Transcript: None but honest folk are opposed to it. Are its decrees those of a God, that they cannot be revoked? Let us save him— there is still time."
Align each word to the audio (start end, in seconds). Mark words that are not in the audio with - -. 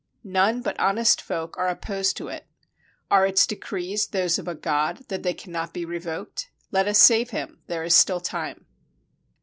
None 0.23 0.63
but 0.63 0.79
honest 0.79 1.21
folk 1.21 1.55
are 1.59 1.67
opposed 1.67 2.17
to 2.17 2.27
it. 2.27 2.47
Are 3.11 3.27
its 3.27 3.45
decrees 3.45 4.07
those 4.07 4.39
of 4.39 4.47
a 4.47 4.55
God, 4.55 5.05
that 5.09 5.21
they 5.21 5.35
cannot 5.35 5.75
be 5.75 5.85
revoked? 5.85 6.49
Let 6.71 6.87
us 6.87 6.97
save 6.97 7.29
him— 7.29 7.59
there 7.67 7.83
is 7.83 7.93
still 7.93 8.19
time." 8.19 8.65